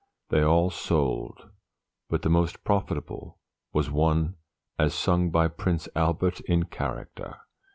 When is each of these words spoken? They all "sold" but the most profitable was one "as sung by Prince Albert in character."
They 0.29 0.41
all 0.43 0.71
"sold" 0.71 1.51
but 2.09 2.23
the 2.23 2.29
most 2.31 2.63
profitable 2.63 3.37
was 3.71 3.91
one 3.91 4.35
"as 4.79 4.95
sung 4.95 5.29
by 5.29 5.47
Prince 5.47 5.87
Albert 5.95 6.39
in 6.39 6.63
character." 6.63 7.41